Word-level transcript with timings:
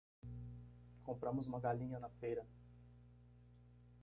Compramos 1.03 1.45
uma 1.45 1.59
galinha 1.59 1.99
na 1.99 2.09
feira 2.09 2.43